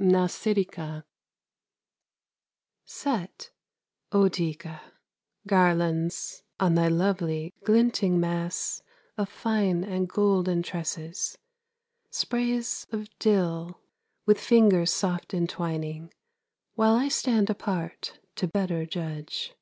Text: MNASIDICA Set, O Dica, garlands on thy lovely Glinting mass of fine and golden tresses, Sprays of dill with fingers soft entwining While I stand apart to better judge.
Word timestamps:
MNASIDICA 0.00 1.04
Set, 2.84 3.50
O 4.10 4.28
Dica, 4.28 4.80
garlands 5.46 6.42
on 6.58 6.74
thy 6.74 6.88
lovely 6.88 7.52
Glinting 7.62 8.18
mass 8.18 8.82
of 9.16 9.28
fine 9.28 9.84
and 9.84 10.08
golden 10.08 10.64
tresses, 10.64 11.38
Sprays 12.10 12.88
of 12.90 13.08
dill 13.20 13.78
with 14.26 14.40
fingers 14.40 14.92
soft 14.92 15.32
entwining 15.32 16.12
While 16.74 16.96
I 16.96 17.06
stand 17.06 17.48
apart 17.48 18.18
to 18.34 18.48
better 18.48 18.84
judge. 18.86 19.54